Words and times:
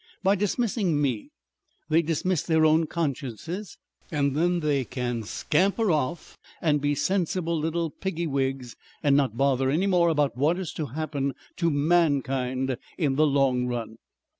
By 0.23 0.33
dismissing 0.35 0.99
me 0.99 1.29
they 1.87 2.01
dismiss 2.01 2.41
their 2.41 2.65
own 2.65 2.87
consciences. 2.87 3.77
And 4.09 4.35
then 4.35 4.61
they 4.61 4.83
can 4.83 5.21
scamper 5.21 5.91
off 5.91 6.39
and 6.59 6.81
be 6.81 6.95
sensible 6.95 7.55
little 7.59 7.91
piggy 7.91 8.25
wigs 8.25 8.75
and 9.03 9.15
not 9.15 9.37
bother 9.37 9.69
any 9.69 9.85
more 9.85 10.09
about 10.09 10.35
what 10.35 10.57
is 10.57 10.73
to 10.73 10.87
happen 10.97 11.35
to 11.57 11.69
mankind 11.69 12.77
in 12.97 13.15
the 13.15 13.27
long 13.27 13.67
run.... 13.67 13.99